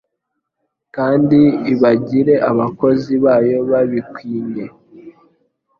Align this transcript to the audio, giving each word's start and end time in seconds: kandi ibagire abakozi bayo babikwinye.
kandi 0.95 1.39
ibagire 1.73 2.35
abakozi 2.51 3.13
bayo 3.25 3.57
babikwinye. 3.69 4.65